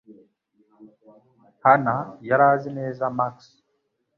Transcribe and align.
Hana 1.63 1.95
yari 2.29 2.43
azi 2.51 2.69
neza 2.79 3.03
Max 3.17 3.35